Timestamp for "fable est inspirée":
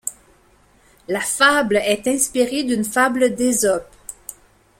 1.19-2.63